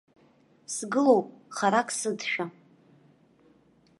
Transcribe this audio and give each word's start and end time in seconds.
Сгылоуп 0.75 1.27
харак 1.55 1.89
сыдшәа. 1.99 2.45